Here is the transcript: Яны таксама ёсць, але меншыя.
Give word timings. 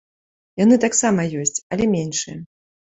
Яны 0.63 0.79
таксама 0.85 1.29
ёсць, 1.43 1.57
але 1.75 1.83
меншыя. 1.97 2.37